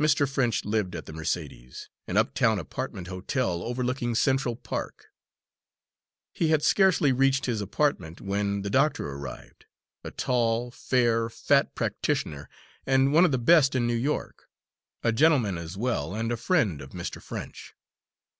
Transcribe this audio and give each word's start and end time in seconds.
Mr. 0.00 0.28
French 0.28 0.64
lived 0.64 0.96
at 0.96 1.06
the 1.06 1.12
Mercedes, 1.12 1.88
an 2.08 2.16
uptown 2.16 2.58
apartment 2.58 3.06
hotel 3.06 3.62
overlooking 3.62 4.16
Central 4.16 4.56
Park. 4.56 5.12
He 6.32 6.48
had 6.48 6.64
scarcely 6.64 7.12
reached 7.12 7.46
his 7.46 7.60
apartment, 7.60 8.20
when 8.20 8.62
the 8.62 8.70
doctor 8.70 9.08
arrived 9.08 9.66
a 10.02 10.10
tall, 10.10 10.72
fair, 10.72 11.28
fat 11.30 11.76
practitioner, 11.76 12.48
and 12.86 13.12
one 13.12 13.24
of 13.24 13.30
the 13.30 13.38
best 13.38 13.76
in 13.76 13.86
New 13.86 13.94
York; 13.94 14.48
a 15.04 15.12
gentleman 15.12 15.56
as 15.56 15.76
well, 15.76 16.12
and 16.12 16.32
a 16.32 16.36
friend, 16.36 16.80
of 16.80 16.90
Mr. 16.90 17.22
French. 17.22 17.76